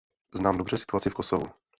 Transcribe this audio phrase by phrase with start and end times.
[0.35, 1.47] Znám dobře situaci v Kosovu.